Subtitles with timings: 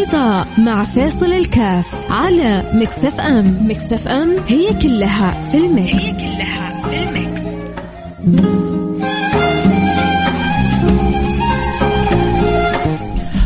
[0.00, 3.68] البيضاء مع فيصل الكاف على Mix FM.
[3.70, 7.60] Mix FM هي كلها في ال mix, هي كلها في ال mix.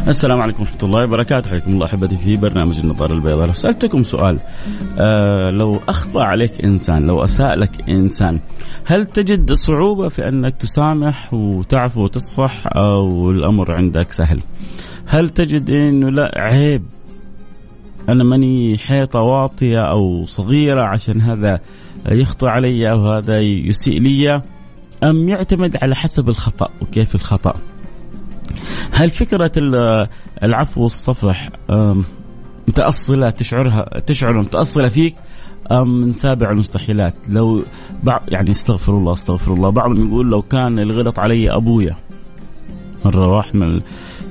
[0.09, 1.51] السلام عليكم ورحمة الله وبركاته.
[1.51, 3.47] حياكم الله أحبتي في برنامج النظارة البيضاء.
[3.47, 4.39] لو سألتكم سؤال
[4.99, 8.41] آه لو أخطأ عليك إنسان لو أساء لك إنسان
[8.85, 14.41] هل تجد صعوبة في أنك تسامح وتعفو وتصفح أو الأمر عندك سهل؟
[15.07, 16.83] هل تجد أنه لا عيب
[18.09, 21.61] أنا ماني حيطة واطية أو صغيرة عشان هذا
[22.09, 24.43] يخطئ علي أو هذا يسيء لي؟
[25.05, 27.55] أم يعتمد على حسب الخطأ وكيف الخطأ؟
[28.93, 29.53] هل فكرة
[30.43, 31.51] العفو والصفح
[32.69, 35.17] متأصلة تشعرها تشعر متأصلة فيك؟
[35.73, 37.63] أم من سابع المستحيلات؟ لو
[38.03, 39.71] بعض يعني استغفر الله استغفر الله.
[39.71, 41.97] بعضهم يقول لو كان الغلط علي أبويا.
[43.05, 43.81] مرة واحد من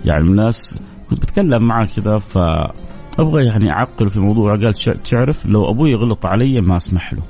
[0.06, 2.38] يعني الناس كنت بتكلم معه كذا ف
[3.20, 4.56] أبغى يعني أعقله في موضوع.
[4.56, 7.22] قال تعرف لو أبوي غلط علي ما أسمح له.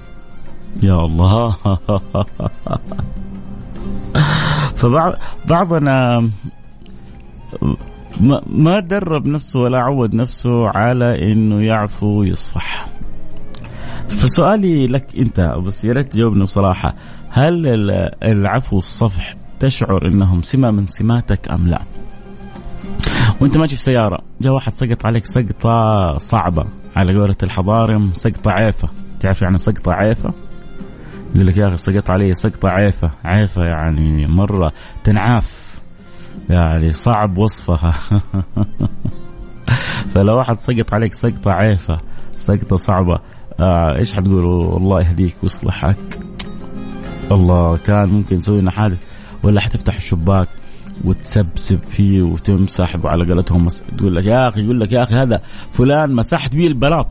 [0.83, 1.55] يا الله.
[4.77, 5.13] فبعض
[5.49, 6.29] بعضنا
[8.47, 12.88] ما درب نفسه ولا عود نفسه على إنه يعفو ويصفح.
[14.07, 16.95] فسؤالي لك أنت بس يا ريت تجاوبني بصراحة.
[17.29, 17.67] هل
[18.23, 21.81] العفو والصفح تشعر إنهم سمة من سماتك أم لا؟
[23.41, 24.19] وانت ماشي في سيارة.
[24.41, 28.89] جاء واحد سقط عليك سقطة صعبة على قولة الحضارم سقطة عيفة.
[29.19, 30.33] تعرف يعني سقطة عيفة؟
[31.35, 33.11] يقول لك يا أخي سقط علي سقطة عيفة.
[33.25, 34.71] عيفة يعني مرة
[35.03, 35.81] تنعاف.
[36.49, 37.93] يعني صعب وصفها.
[40.13, 41.99] فلو واحد سقط عليك سقطة عيفة
[42.35, 43.19] سقطة صعبة
[43.59, 46.19] آه إيش حتقول؟ والله يهديك ويصلحك.
[47.31, 49.01] الله كان ممكن تسوي لنا حادث
[49.43, 50.47] ولا حتفتح الشباك.
[51.03, 56.15] وتسبسب فيه وتمسح على قولتهم تقول لك يا أخي يقول لك يا أخي هذا فلان
[56.15, 57.09] مسحت بيه البلاط.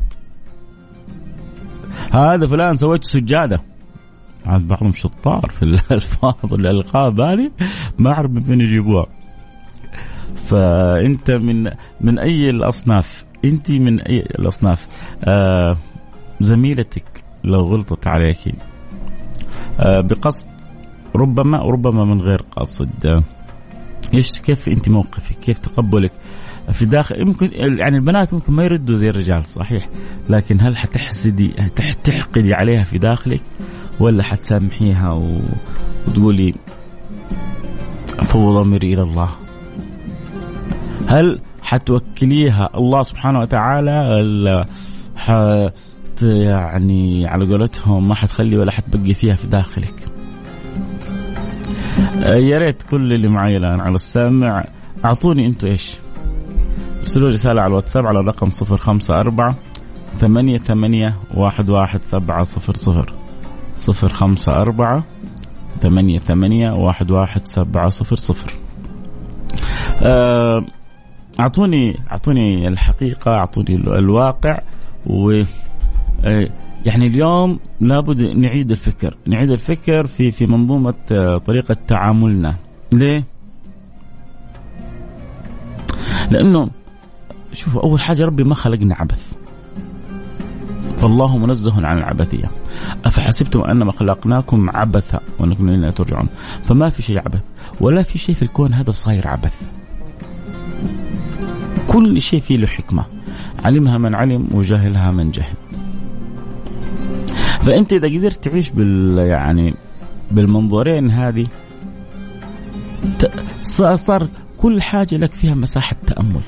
[2.12, 3.62] هذا فلان سويت سجادة.
[4.46, 7.50] عاد بعضهم شطار في الالفاظ الألقاب هذه
[7.98, 9.06] ما أعرف من فين يجيبوها.
[10.34, 14.88] فأنت من من أي الأصناف؟ أنت من أي الأصناف؟
[15.24, 15.76] آه
[16.40, 18.54] زميلتك لو غلطت عليك.
[19.80, 20.48] آه بقصد
[21.16, 23.22] ربما وربما من غير قصد.
[24.14, 26.12] إيش كيف أنت موقفك؟ كيف تقبلك؟
[26.72, 29.88] في داخل يمكن يعني البنات ممكن ما يردوا زي الرجال صحيح.
[30.28, 31.48] لكن هل حتحسدي
[32.04, 33.42] تحقدي عليها في داخلك؟
[34.00, 35.40] ولا حتسامحيها و...
[36.08, 36.54] وتقولي
[38.24, 39.28] فوض أمري إلى الله؟
[41.06, 44.66] هل حتوكليها الله سبحانه وتعالى؟ ولا
[45.16, 50.01] حت يعني على قولتهم ما حتخلي ولا حتبقي فيها في داخلك؟
[52.22, 54.64] يا ريت كل اللي معي الآن على السامع
[55.04, 55.96] أعطوني أنتم إيش؟
[57.00, 59.56] ارسلوا رسالة على الواتساب على الرقم صفر خمسة أربعة
[60.18, 63.12] ثمانية ثمانية واحد واحد سبعة صفر صفر.
[63.78, 65.04] صفر خمسة أربعة
[65.80, 68.52] ثمانية ثمانية واحد واحد سبعة صفر صفر.
[70.02, 70.64] آه،
[71.40, 74.60] أعطوني أعطوني الحقيقة أعطوني الواقع
[75.06, 75.42] و
[76.24, 76.48] آه،
[76.86, 82.56] يعني اليوم لابد نعيد الفكر نعيد الفكر في في منظومة آه، طريقة تعاملنا.
[82.92, 83.24] ليه؟
[86.30, 86.70] لأنه
[87.52, 89.32] شوفوا أول حاجة ربي ما خلقنا عبث.
[90.98, 92.50] فالله منزه عن العبثية.
[93.04, 96.28] أفحسبتم أنما خلقناكم عبثا وأنكم إلينا ترجعون.
[96.64, 97.44] فما في شيء عبث
[97.80, 99.62] ولا في شيء في الكون هذا صاير عبث.
[101.86, 103.04] كل شيء فيه له حكمة.
[103.64, 105.54] علمها من علم وجهلها من جهل.
[107.62, 109.74] فأنت إذا قدرت تعيش بال يعني
[110.30, 111.46] بالمنظورين هذه
[113.94, 116.40] صار كل حاجة لك فيها مساحة تأمل.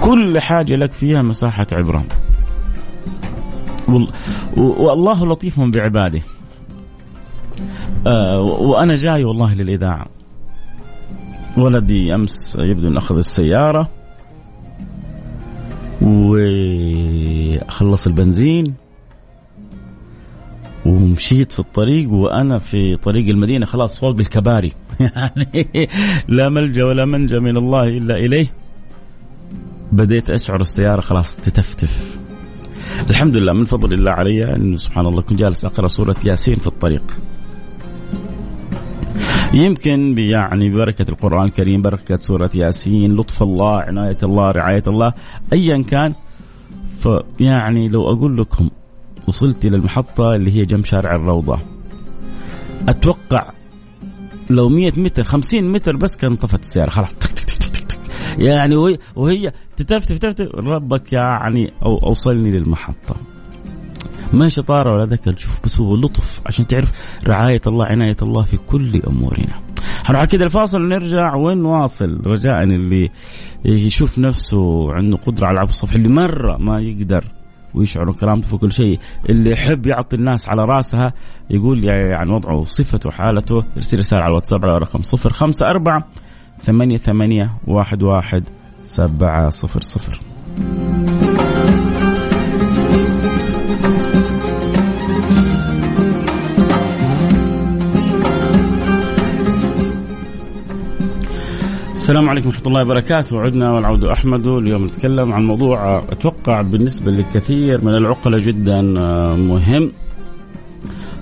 [0.00, 2.04] كل حاجة لك فيها مساحة عبرة.
[4.56, 6.20] والله لطيف بعباده.
[8.06, 10.06] آه وأنا جاي والله للإذاعة.
[11.56, 13.88] ولدي أمس يبدو أن أخذ السيارة.
[16.02, 17.66] وخلص
[18.06, 18.64] البنزين
[20.86, 25.88] ومشيت في الطريق وأنا في طريق المدينة خلاص فوق الكباري يعني
[26.28, 28.52] لا ملجأ ولا منجأ من الله إلا إليه.
[29.92, 32.18] بديت أشعر السيارة خلاص تتفتف.
[33.10, 36.66] الحمد لله من فضل الله علي انه سبحان الله كنت جالس أقرأ سورة ياسين في
[36.66, 37.02] الطريق.
[39.54, 45.12] يمكن يعني ببركة القرآن الكريم بركة سورة ياسين لطف الله عناية الله رعاية الله
[45.52, 46.14] أيا كان.
[47.00, 48.70] فيعني لو أقول لكم
[49.28, 51.58] وصلت إلى المحطة اللي هي جنب شارع الروضة
[52.88, 53.50] أتوقع
[54.50, 57.14] لو 100 متر 50 متر بس كان طفت السيارة خلاص.
[57.14, 57.98] تك تك تك تك تك.
[58.38, 63.16] يعني وهي, تتفتف تفتف ربك يعني أو أوصلني للمحطة.
[64.32, 65.36] ما شطارة ولا ذكر.
[65.36, 66.92] شوف بس هو لطف عشان تعرف
[67.26, 69.60] رعاية الله عناية الله في كل أمورنا.
[70.04, 72.22] حنروح كده الفاصل ونرجع ونواصل.
[72.26, 73.10] رجاء اللي
[73.64, 77.24] يشوف نفسه عنده قدرة على العفو الصفحي اللي مرة ما يقدر
[77.74, 78.98] ويشعر كرامته في كل شيء
[79.28, 81.12] اللي يحب يعطي الناس على راسها
[81.50, 86.04] يقول يعني وضعه صفته حالته يرسل رسالة على الواتساب على رقم صفر خمسة أربعة
[86.60, 88.44] ثمانية ثمانية واحد واحد
[88.82, 90.20] سبعة صفر صفر.
[102.00, 103.40] السلام عليكم ورحمة الله وبركاته.
[103.40, 104.46] عدنا والعود أحمد.
[104.46, 109.92] اليوم نتكلم عن موضوع أتوقع بالنسبة للكثير من العقلاء جدا آه، مهم.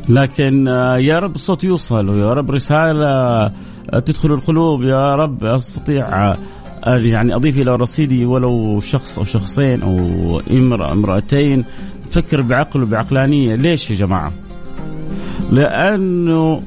[0.08, 3.52] لكن آه، يا رب الصوت يوصل ويا رب رسالة آه،
[4.04, 5.44] تدخل القلوب يا رب.
[5.44, 6.34] أستطيع
[6.86, 11.64] يعني أضيف إلى رصيدي ولو شخص أو شخصين أو امرأة امرأتين.
[12.10, 13.54] تفكر بعقل وبعقلانية.
[13.54, 14.32] ليش يا جماعة؟
[15.50, 16.62] لأنه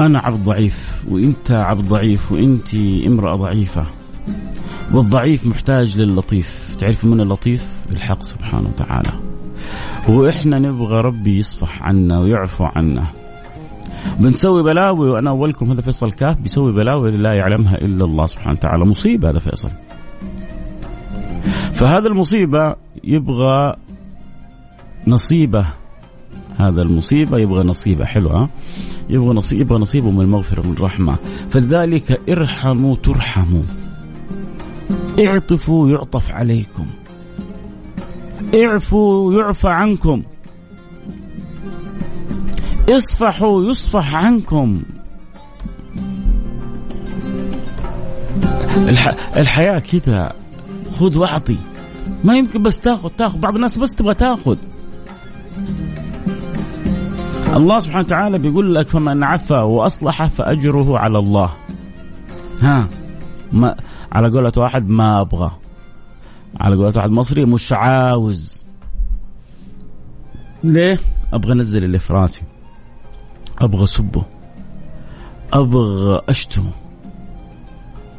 [0.00, 2.74] أنا عبد ضعيف وأنت عبد ضعيف وأنت
[3.06, 3.84] امرأة ضعيفة.
[4.92, 6.76] والضعيف محتاج للطيف.
[6.78, 9.10] تعرف من اللطيف؟ الحق سبحانه وتعالى.
[10.08, 13.06] وإحنا نبغى ربي يصفح عنا ويعفو عنا.
[14.18, 18.84] بنسوي بلاوي وأنا أولكم هذا فيصل كاف بيسوي بلاوي لا يعلمها إلا الله سبحانه وتعالى.
[18.84, 19.70] مصيبة هذا فيصل.
[21.72, 22.74] فهذا المصيبة
[23.04, 23.74] يبغى
[25.06, 25.66] نصيبة
[26.68, 28.48] هذا المصيبه يبغى نصيبه حلوة
[29.10, 31.16] يبغى نصيب يبغى نصيبه من المغفرة ومن الرحمة.
[31.50, 33.62] فلذلك ارحموا ترحموا.
[35.18, 36.86] اعطفوا يعطف عليكم.
[38.54, 40.22] اعفوا يعفى عنكم.
[42.88, 44.82] اصفحوا يصفح عنكم.
[48.76, 49.36] الح...
[49.36, 50.32] الحياة كذا
[50.94, 51.56] خذ واعطي.
[52.24, 53.38] ما يمكن بس تاخذ تاخذ.
[53.38, 54.56] بعض الناس بس تبغى تاخذ.
[57.56, 61.50] الله سبحانه وتعالى بيقول لك فمن عفا واصلح فاجره على الله.
[62.62, 62.88] ها.
[63.52, 63.76] ما
[64.12, 65.50] على قولة واحد ما أبغى.
[66.60, 68.64] على قولة واحد مصري مش عاوز.
[70.64, 70.98] ليه؟
[71.32, 72.42] أبغى أنزل اللي في راسي.
[73.60, 74.24] أبغى أسبه.
[75.52, 76.72] أبغى أشتمه.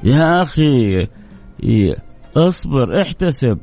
[0.03, 1.07] يا أخي
[2.37, 3.57] أصبر احتسب.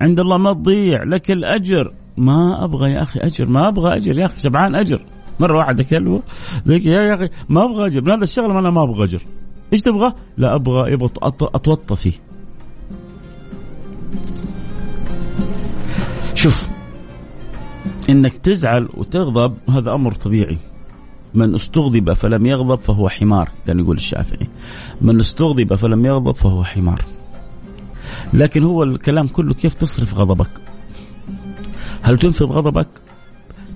[0.00, 1.94] عند الله ما تضيع لك الأجر.
[2.18, 5.00] ما أبغى يا أخي أجر ما أبغى أجر يا أخي شبعان أجر.
[5.40, 6.22] مرة واحد اكلمه
[6.64, 8.00] زي يا أخي ما أبغى أجر.
[8.00, 9.22] من هذا الشغل أنا ما أبغى أجر.
[9.72, 12.12] إيش تبغى؟ لا أبغى يبغى أتوطى فيه.
[16.34, 16.68] شوف
[18.10, 20.58] إنك تزعل وتغضب هذا أمر طبيعي.
[21.34, 24.48] من استغضب فلم يغضب فهو حمار كان يقول الشافعي.
[25.00, 27.04] من استغضب فلم يغضب فهو حمار.
[28.32, 30.50] لكن هو الكلام كله كيف تصرف غضبك؟
[32.02, 32.88] هل تنفذ غضبك؟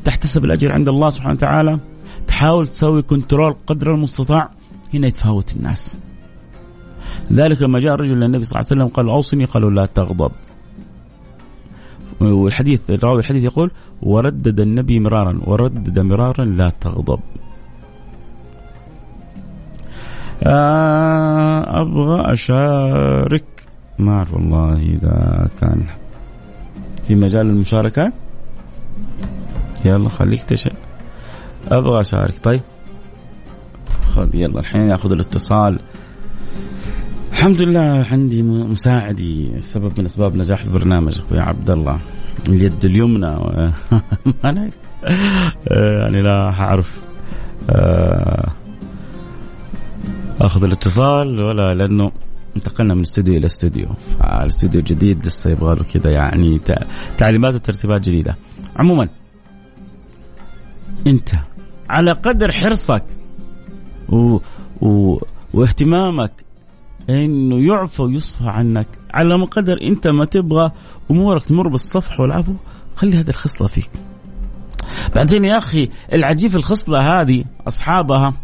[0.04, 1.78] تحتسب الأجر عند الله سبحانه وتعالى؟
[2.26, 4.50] تحاول تسوي كنترول قدر المستطاع؟
[4.94, 5.96] هنا يتفاوت الناس.
[7.32, 10.32] ذلك لما جاء رجل للنبي صلى الله عليه وسلم قال أوصني قالوا لا تغضب.
[12.20, 13.70] والحديث الراوي الحديث يقول
[14.02, 17.20] وردد النبي مرارا وردد مرارا لا تغضب.
[20.42, 23.44] آه أبغى أشارك.
[23.98, 25.84] ما اعرف والله إذا كان
[27.08, 28.12] في مجال المشاركة.
[29.84, 30.74] يلا خليك تشاء
[31.68, 32.34] أبغى أشارك.
[32.42, 32.60] طيب.
[34.14, 35.78] خذ يلا الحين ياخذ الاتصال.
[37.32, 41.98] الحمد لله عندي مساعدي سبب من أسباب نجاح البرنامج أخوي عبد الله
[42.48, 43.26] اليد اليمنى
[44.44, 44.70] أنا
[45.66, 47.02] يعني لا حعرف
[47.70, 48.52] آه،
[50.40, 52.12] أخذ الاتصال ولا لأنه
[52.56, 53.88] انتقلنا من استوديو إلى استوديو.
[54.18, 56.60] فالاستوديو الجديد لسه يبغى له كذا يعني
[57.18, 58.36] تعليمات وترتيبات جديدة.
[58.76, 59.08] عموما
[61.06, 61.30] انت
[61.88, 63.04] على قدر حرصك
[64.08, 64.38] و...
[64.80, 65.18] و...
[65.54, 66.32] واهتمامك
[67.10, 68.86] انه يعفى ويصفى عنك.
[69.10, 70.72] على قدر انت ما تبغى
[71.10, 72.52] امورك تمر بالصفح والعفو
[72.96, 73.90] خلي هذه الخصلة فيك.
[75.14, 78.34] بعدين يا أخي العجيب في الخصلة هذه أصحابها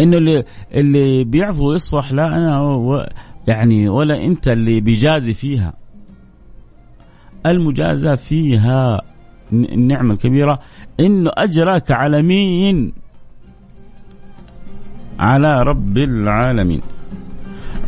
[0.00, 3.06] إنه اللي اللي بيعفو ويصفح لا أنا و
[3.48, 5.74] يعني ولا أنت اللي بيجازي فيها.
[7.46, 9.00] المجازاة فيها
[9.52, 10.58] النعمة الكبيرة
[11.00, 12.92] إنه اجرك على مين
[15.18, 16.80] على رب العالمين.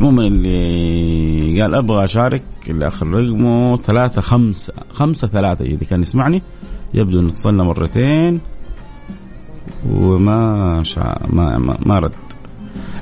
[0.01, 6.41] عموما اللي قال أبغى أشارك اللي آخر رقمه ثلاثة خمسة خمسة ثلاثة إذا كان يسمعني.
[6.93, 8.39] يبدو إنه اتصلنا مرتين.
[9.91, 12.11] وما شاء ما ما, ما رد.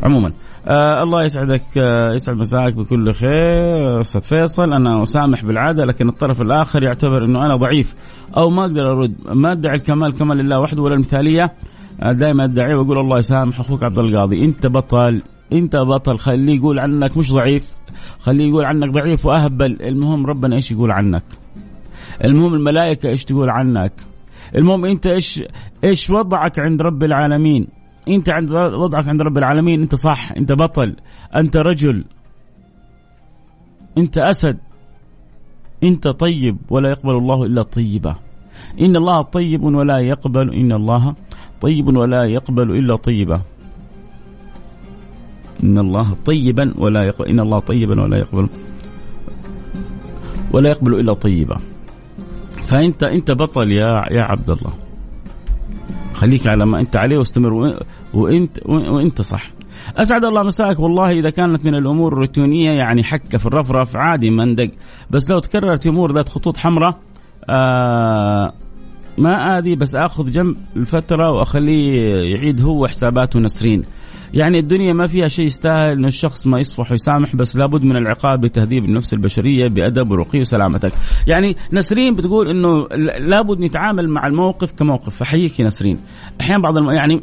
[0.03, 0.33] عموما
[0.67, 4.01] آه الله يسعدك آه يسعد مساك بكل خير.
[4.01, 7.95] أستاذ فيصل أنا أسامح بالعادة لكن الطرف الآخر يعتبر إنه أنا ضعيف
[8.37, 9.15] أو ما أقدر أرد.
[9.33, 11.53] ما أدعي الكمال كمال لله وحده ولا المثالية.
[12.01, 14.45] آه دائما أدعي وأقول الله يسامح أخوك عبد القاضي.
[14.45, 15.21] أنت بطل
[15.53, 16.17] أنت بطل.
[16.17, 17.75] خليه يقول عنك مش ضعيف
[18.19, 19.77] خليه يقول عنك ضعيف وأهبل.
[19.81, 21.23] المهم ربنا إيش يقول عنك؟
[22.23, 23.93] المهم الملائكة إيش تقول عنك؟
[24.55, 25.43] المهم أنت إيش
[25.83, 27.67] إيش وضعك عند رب العالمين؟
[28.07, 30.95] انت عند وضعك عند رب العالمين انت صح انت بطل
[31.35, 32.05] انت رجل
[33.97, 34.57] انت أسد
[35.83, 38.15] انت طيب ولا يقبل الله إلا طيبا
[38.81, 41.15] إن الله طيب ولا يقبل إن الله
[41.61, 43.41] طيب ولا يقبل إلا طيبا
[45.63, 48.49] إن الله طيبا ولا يقبل إن الله طيبا ولا يقبل
[50.51, 51.57] ولا يقبل إلا طيبا
[52.67, 54.73] فأنت أنت بطل يا يا عبد الله.
[56.23, 57.79] خليك على ما أنت عليه واستمر.
[58.13, 59.51] وانت وإنت صح.
[59.97, 64.45] أسعد الله مساك والله إذا كانت من الأمور الروتينية يعني حكه في الرفرف عادي ما
[64.45, 64.71] ندق.
[65.11, 66.97] بس لو تكررت امور ذات خطوط حمراء
[67.49, 68.53] آه
[69.17, 71.93] ما آذي بس آخذ جنب الفترة وأخليه
[72.35, 73.83] يعيد هو حساباته نسرين.
[74.33, 78.41] يعني الدنيا ما فيها شيء يستاهل ان الشخص ما يصفح ويسامح بس لابد من العقاب
[78.41, 80.93] بتهذيب النفس البشرية بأدب ورقي وسلامتك.
[81.27, 82.87] يعني نسرين بتقول إنه
[83.19, 85.15] لابد نتعامل مع الموقف كموقف.
[85.15, 85.99] فحييك نسرين.
[86.41, 86.89] أحيانا بعض الم...
[86.89, 87.19] يعني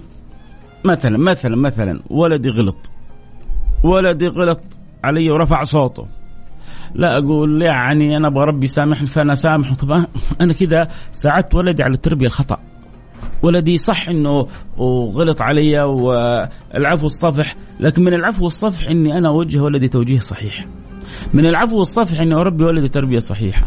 [0.84, 2.90] مثلا مثلا مثلا ولدي غلط.
[3.84, 4.60] ولدي غلط
[5.04, 6.06] علي ورفع صوته.
[6.94, 9.74] لا أقول يعني أنا أبغى ربي يسامحني فأنا سامحه.
[9.74, 10.06] طبعا
[10.40, 12.58] أنا كذا ساعدت ولدي على التربيه الخطأ.
[13.42, 19.88] ولدي صح إنه وغلط علي والعفو والصفح لكن من العفو والصفح إني أنا أوجه ولدي
[19.88, 20.66] توجيه صحيح.
[21.35, 23.66] من العفو والصفح إني أربي ولدي تربية صحيحة.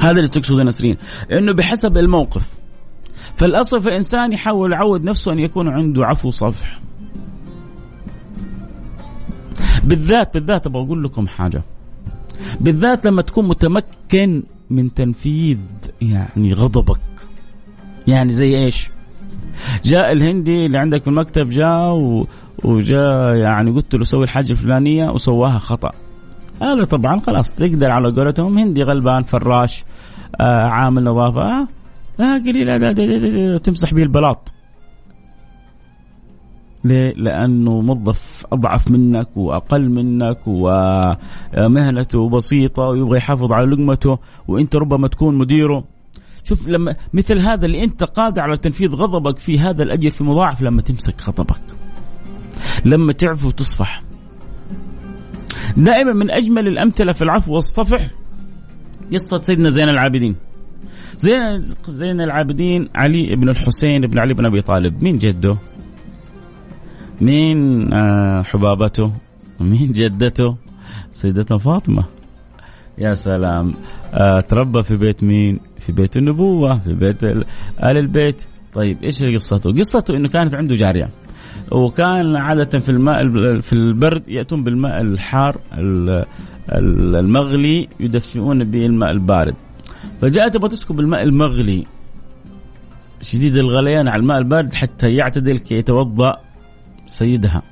[0.00, 0.96] هذا اللي تقصده نسرين
[1.32, 2.54] إنه بحسب الموقف.
[3.36, 6.80] فالاصل في الإنسان يحاول يعود نفسه أن يكون عنده عفو صفح.
[9.84, 11.62] بالذات بالذات أبغى أقول لكم حاجة.
[12.60, 15.58] بالذات لما تكون متمكن من تنفيذ
[16.00, 17.00] يعني غضبك.
[18.06, 18.90] يعني زي إيش؟
[19.84, 22.26] جاء الهندي اللي عندك في المكتب جاء و...
[22.64, 25.92] وجاء يعني قلت له سوي الحاجة الفلانية وسواها خطأ.
[26.62, 29.84] هذا طبعا خلاص تقدر على قولتهم هندي غلبان فراش
[30.40, 31.68] آه عامل نظافة آه,
[32.20, 34.52] آه قليل تمسح به البلاط.
[36.86, 45.08] ليه؟ لأنه موظف أضعف منك وأقل منك ومهنته بسيطة ويبغى يحافظ على لقمته وأنت ربما
[45.08, 45.84] تكون مديره.
[46.44, 50.62] شوف لما مثل هذا اللي أنت قادر على تنفيذ غضبك في هذا الأجر في مضاعف
[50.62, 51.60] لما تمسك غضبك.
[52.84, 54.02] لما تعفو وتصفح.
[55.76, 58.10] دائما من أجمل الأمثلة في العفو والصفح
[59.12, 60.36] قصة سيدنا زين العابدين.
[61.16, 65.02] زين زين العابدين علي بن الحسين بن علي بن أبي طالب.
[65.02, 65.56] مين جده؟
[67.20, 69.12] مين آه، حبابته
[69.60, 70.56] مين جدته
[71.10, 72.04] سيدتنا فاطمة.
[72.98, 73.74] يا سلام.
[74.14, 77.44] آه تربى في بيت مين؟ في بيت النبوة في بيت آل
[77.80, 78.44] البيت.
[78.74, 81.08] طيب إيش قصته؟ قصته إنه كانت عنده جارية.
[81.72, 83.20] وكان عادة في الماء
[83.60, 85.60] في البرد يأتون بالماء الحار
[86.72, 89.54] المغلي يدفئون به الماء البارد.
[90.20, 91.86] فجاءت تبغى تسكب الماء المغلي
[93.22, 96.45] شديد الغليان على الماء البارد حتى يعتدل كي يتوضأ.
[97.06, 97.62] سيدها.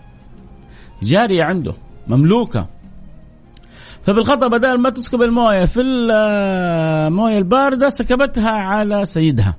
[1.03, 1.73] جارية عنده
[2.07, 2.69] مملوكة.
[4.03, 9.57] فبالخطأ بدل ما تسكب الموية في الموية الباردة سكبتها على سيدها.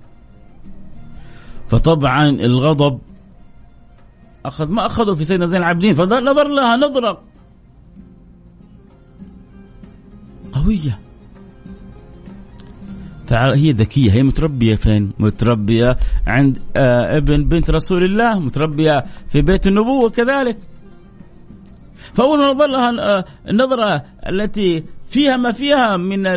[1.68, 3.00] فطبعا الغضب
[4.46, 7.22] أخذ ما أخذه في سيدنا زين العابدين فنظر لها نظرة
[10.52, 11.00] قوية.
[13.28, 19.68] فهي ذكية هي متربية فين؟ متربية عند آه ابن بنت رسول الله متربية في بيت
[19.68, 20.58] النبوة كذلك.
[22.14, 26.28] فأول ما نظر لها آه النظرة التي فيها ما فيها من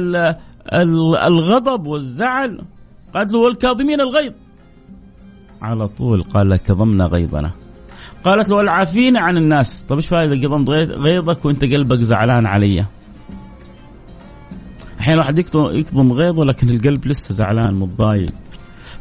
[1.27, 2.61] الغضب والزعل.
[3.15, 4.33] قالت له والكاظمين الغيظ.
[5.63, 7.51] على طول قال كظمنا غيظنا.
[8.25, 9.83] قالت له والعافين عن الناس.
[9.83, 12.85] طيب إيش فائدة كظمت غيظك وأنت قلبك زعلان علي.
[15.09, 15.39] أحيانا الواحد
[15.79, 18.33] يكظم غيظه لكن القلب لسه زعلان متضايق.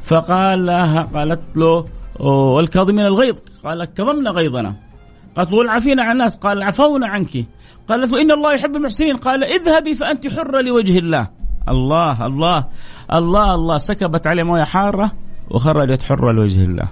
[0.04, 1.86] فقال لها قالت له
[2.20, 3.36] والكاظمين الغيظ.
[3.64, 4.76] قال كظمنا غيظنا.
[5.36, 6.38] قالت له والعافين عن الناس.
[6.38, 7.46] قال عفونا عنك.
[7.88, 9.18] قالت له إن الله يحب المحسنين.
[9.18, 11.28] قال اذهبي فأنت حره لوجه الله.
[11.70, 12.68] الله الله
[13.14, 13.78] الله الله.
[13.78, 15.12] سكبت عليه مويه حارة
[15.50, 16.88] وخرجت حرة لوجه الله.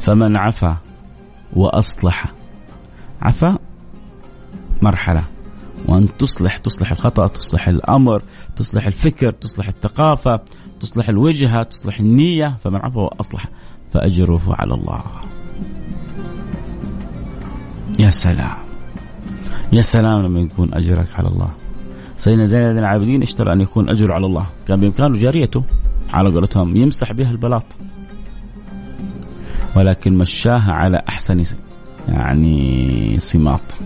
[0.00, 0.76] فمن عفا
[1.52, 2.26] وأصلح
[3.22, 3.58] عفا
[4.82, 5.31] مرحلة.
[5.88, 8.22] وأن تصلح تصلح الخطأ تصلح الأمر
[8.56, 10.40] تصلح الفكر تصلح الثقافة
[10.80, 13.46] تصلح الوجهة تصلح النية فمن عفا وأصلح
[13.92, 15.02] فأجره على الله.
[18.00, 18.56] يا سلام.
[19.72, 21.50] يا سلام لما يكون أجرك على الله.
[22.16, 24.46] سيدنا زين العابدين اشترى أن يكون أجره على الله.
[24.68, 25.64] كان بإمكانه جاريته
[26.10, 27.64] على قولتهم يمسح بها البلاط.
[29.76, 31.42] ولكن مشاها على أحسن
[32.08, 33.78] يعني سماط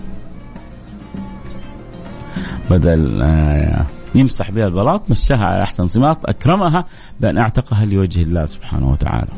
[2.69, 6.85] بدل آه، يمسح بها البلاط مشاها على أحسن سماط أكرمها
[7.19, 9.31] بأن أعتقها لوجه الله سبحانه وتعالى.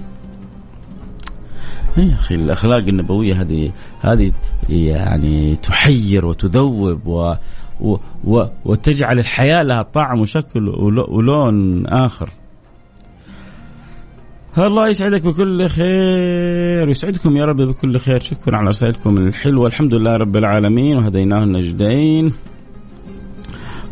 [1.97, 3.71] يا أخي الأخلاق النبوية هذه
[4.01, 4.31] هذه
[4.69, 7.35] يعني تحير وتذوب و
[7.81, 10.69] و و وتجعل الحياة لها طعم وشكل
[11.09, 12.29] ولون آخر.
[14.57, 18.19] الله يسعدك بكل خير ويسعدكم يا رب بكل خير.
[18.19, 19.67] شكرا على رسائلكم الحلوة.
[19.67, 22.33] الحمد لله رب العالمين وهديناه النجدين.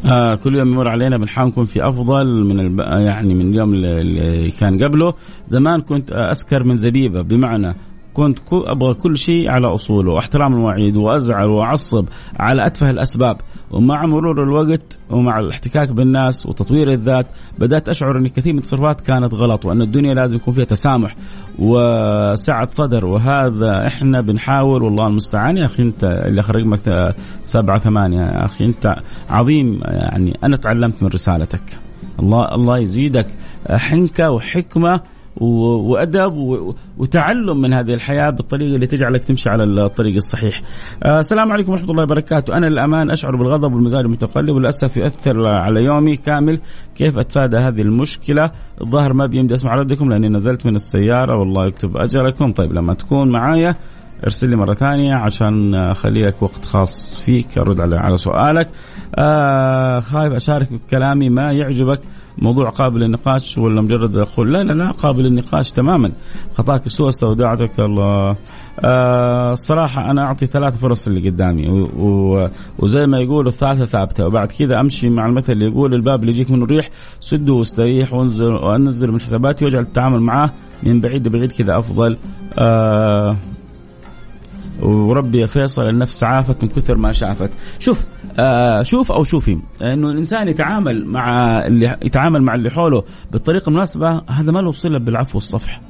[0.05, 2.79] آه كل يوم يمر علينا بنحاول نكون في أفضل من الب...
[2.79, 5.13] يعني من اليوم اللي كان قبله.
[5.47, 7.75] زمان كنت أسكر من زبيبة بمعنى
[8.17, 12.05] كنت أبغى كل شيء على أصوله واحترام المواعيد وأزعل وأعصب
[12.39, 13.37] على أتفه الأسباب.
[13.71, 17.27] ومع مرور الوقت ومع الاحتكاك بالناس وتطوير الذات
[17.59, 21.15] بدأت أشعر أن كثير من التصرفات كانت غلط وأن الدنيا لازم يكون فيها تسامح
[21.59, 23.05] وسعة صدر.
[23.05, 28.21] وهذا إحنا بنحاول والله المستعان يا أخي أنت اللي أخر رقمك سبعة ثمانية.
[28.21, 28.95] يا أخي أنت
[29.29, 31.77] عظيم يعني أنا تعلمت من رسالتك.
[32.19, 33.27] الله الله يزيدك
[33.69, 35.01] حنكة وحكمة
[35.41, 36.33] وأدب
[36.97, 40.61] وتعلم من هذه الحياة بالطريقة اللي تجعلك تمشي على الطريق الصحيح.
[41.03, 45.83] آه، السلام عليكم ورحمة الله وبركاته، أنا للأمان أشعر بالغضب والمزاج المتقلب وللأسف يؤثر على
[45.83, 46.59] يومي كامل،
[46.95, 48.51] كيف أتفادى هذه المشكلة؟
[48.81, 53.31] الظاهر ما بيمدي أسمع ردكم لأني نزلت من السيارة والله يكتب أجركم، طيب لما تكون
[53.31, 53.75] معايا
[54.23, 58.69] ارسل لي مرة ثانية عشان اخلي لك وقت خاص فيك أرد على على سؤالك.
[59.15, 61.99] آه خايف أشارك بكلامي ما يعجبك
[62.39, 66.11] موضوع قابل للنقاش ولا مجرد أقول لا لا لا قابل للنقاش تماما.
[66.57, 68.35] خطاك السوء استودعتك الله.
[68.79, 71.89] آه الصراحة أنا أعطي ثلاث فرص اللي قدامي
[72.79, 74.25] وزي ما يقولوا الثالثة ثابتة.
[74.25, 78.51] وبعد كذا أمشي مع المثل اللي يقول الباب اللي يجيك منه الريح سده واستريح وانزل
[78.51, 80.49] وأنزل من حساباتي واجعل التعامل معاه
[80.83, 82.17] من بعيد لبعيد كذا أفضل.
[82.59, 83.37] آه
[84.81, 87.51] وربي يا فيصل النفس عافت من كثر ما شافت.
[87.79, 88.03] شوف
[88.39, 89.59] آه شوف أو شوفي.
[89.81, 94.99] إنه الإنسان يتعامل مع اللي يتعامل مع اللي حوله بالطريقة المناسبة هذا ما له صلة
[94.99, 95.81] بالعفو والصفح.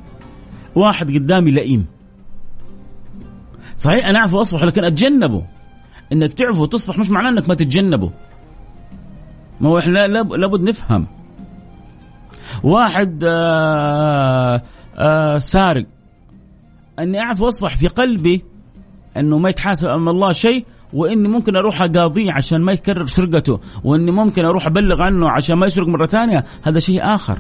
[0.76, 1.86] واحد قدامي لئيم.
[3.78, 5.44] صحيح أنا اعفو واصفح لكن أتجنبه.
[6.14, 8.12] إنك تعفو وتصفح مش معناه إنك ما تتجنبه.
[9.62, 11.08] ما هو إحنا لابد نفهم.
[12.64, 14.62] واحد آه
[14.98, 15.86] آه سارق.
[17.00, 18.44] إني اعفو واصفح في قلبي
[19.20, 24.12] انه ما يتحاسب أمام الله شيء وإني ممكن أروح أقاضيه عشان ما يكرر سرقته وإني
[24.12, 27.40] ممكن أروح أبلغ عنه عشان ما يسرق مرة ثانية هذا شيء آخر.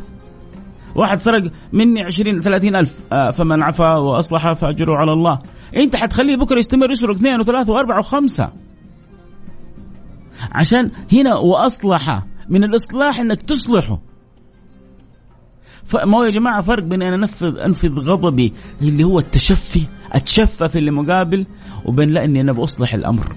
[0.95, 5.39] واحد سرق مني 20 30 ألف آه، فمن عفا وأصلح فأجره على الله.
[5.75, 8.49] أنت حتخليه بكرة يستمر يسرق اثنين وثلاثة وأربعة وخمسة.
[10.51, 14.06] عشان هنا وأصلح من الإصلاح أنك تصلحه.
[15.87, 20.79] فما هو يا جماعة فرق بين أن أنفذ أنفذ غضبي اللي هو التشفي أتشفى في
[20.79, 21.45] اللي مقابل
[21.85, 23.35] وبين لا إني أنا بأصلح الأمر.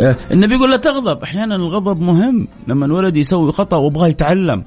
[0.00, 1.22] آه، النبي يقول لا تغضب.
[1.22, 2.48] أحيانا الغضب مهم.
[2.68, 4.64] لما الولد يسوي خطأ وابغاه يتعلم.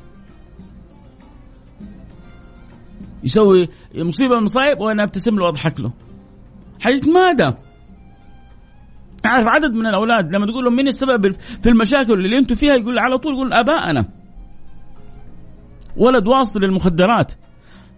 [3.23, 5.91] يسوي مصيبة من المصايب وأنا أبتسم له وأضحك له.
[6.79, 7.53] حيتمادى
[9.25, 12.99] أعرف عدد من الأولاد لما تقول لهم مين السبب في المشاكل اللي أنتم فيها يقول
[12.99, 14.05] على طول يقول ابائنا
[15.97, 17.31] ولد واصل للمخدرات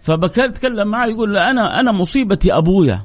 [0.01, 3.01] فبكر تكلم معاه يقول أنا أنا مصيبتي أبويا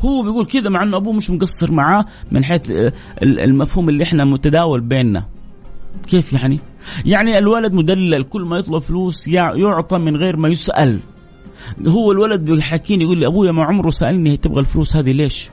[0.00, 4.80] هو بيقول كذا مع إنه أبوه مش مقصر معاه من حيث المفهوم اللي إحنا متداول
[4.80, 5.24] بيننا
[6.06, 6.60] كيف يعني؟
[7.04, 11.00] يعني الولد مدلل كل ما يطلب فلوس يعطى من غير ما يسأل
[11.86, 15.50] هو الولد بيحكيني يقول لي أبويا ما عمره سألني تبغى الفلوس هذه ليش؟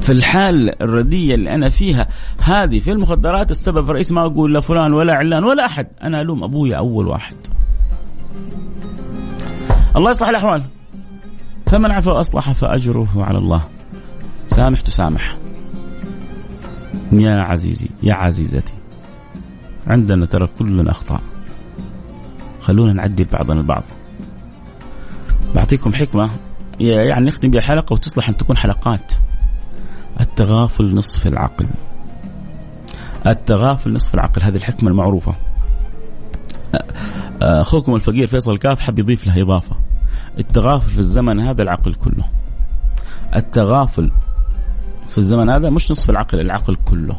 [0.00, 2.06] في الحال الردية اللي أنا فيها
[2.42, 5.86] هذه في المخدرات السبب الرئيسي ما أقول لا فلان ولا علان ولا أحد.
[6.02, 7.36] أنا ألوم أبويا أول واحد.
[9.96, 10.62] الله يصلح الأحوال.
[11.66, 13.64] فمن عفا وأصلح فأجره على الله.
[14.46, 15.36] سامح تسامح.
[17.12, 18.72] يا عزيزي يا عزيزتي.
[19.86, 21.20] عندنا ترى كلنا اخطاء
[22.60, 23.82] خلونا نعدل بعضنا البعض.
[25.54, 26.30] بعطيكم حكمة.
[26.80, 29.12] يعني نختم بها حلقه وتصلح أن تكون حلقات.
[30.20, 31.66] التغافل نصف العقل.
[33.26, 35.34] التغافل نصف العقل هذه الحكمة المعروفة.
[37.42, 39.76] أخوكم الفقير فيصل كاف حب يضيف لها إضافة.
[40.38, 42.24] التغافل في الزمن هذا العقل كله.
[43.36, 44.10] التغافل
[45.08, 47.16] في الزمن هذا مش نصف العقل العقل كله.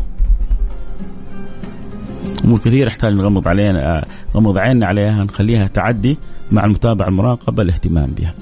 [2.45, 6.17] أمور كثير يحتاج نغمض عليها نغمض عيننا عليها نخليها تعدي
[6.51, 8.33] مع المتابعة المراقبة الاهتمام بها.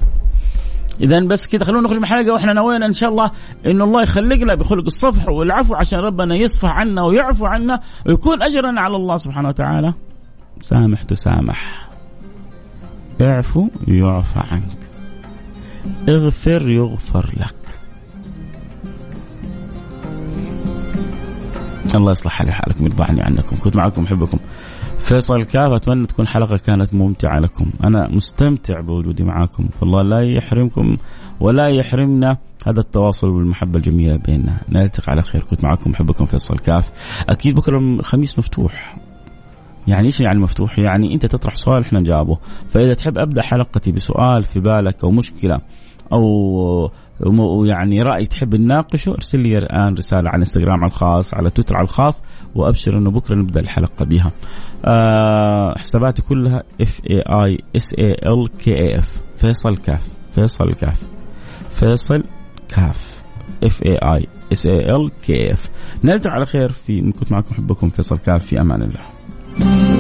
[1.02, 3.32] اذا بس كذا خلونا نخرج من الحلقة وإحنا نوينا إن شاء الله
[3.66, 8.96] انه الله يخلقنا بخلق الصفح والعفو عشان ربنا يصفح عنا ويعفو عنا ويكون اجرنا على
[8.96, 9.94] الله سبحانه وتعالى.
[10.62, 11.90] سامح تسامح.
[13.22, 14.90] اعفو يعفى عنك.
[16.10, 17.56] اغفر يغفر لك.
[21.96, 24.38] الله يصلح حالي حالكم يرضى عني عنكم كنت معكم أحبكم
[25.00, 27.72] فيصل كاف أتمنى تكون حلقة كانت ممتعة لكم.
[27.84, 29.68] أنا مستمتع بوجودي معاكم.
[29.68, 30.98] فالله لا يحرمكم
[31.40, 32.38] ولا يحرمنا.
[32.68, 34.58] هذا التواصل والمحبة الجميلة بيننا.
[34.70, 35.42] نلتقي على خير.
[35.42, 36.92] كنت معكم أحبكم فيصل كاف.
[37.30, 38.98] أكيد بكرة الخميس مفتوح.
[39.88, 42.38] يعني إيش يعني مفتوح؟ يعني أنت تطرح سؤال إحنا نجاوبه،
[42.70, 45.62] فإذا تحب أبدأ حلقتي بسؤال في بالك أو مشكلة
[46.14, 46.92] أو
[47.26, 51.84] ويعني رأي تحب نناقشه ارسل لي الآن رسالة على الانستغرام على الخاص على تويتر على
[51.84, 52.24] الخاص
[52.56, 54.32] وأبشر إنه بكرة نبدأ الحلقة بها.
[54.86, 60.08] آه حساباتي كلها F A I S A L K A F فيصل كاف.
[60.32, 61.04] فيصل كاف.
[61.70, 62.24] فيصل
[62.70, 63.24] كاف.
[63.64, 65.70] F A I S A L K F
[66.04, 68.46] نلتقي على خير في كنت معكم أحبكم فيصل كاف.
[68.46, 69.99] في أمان الله.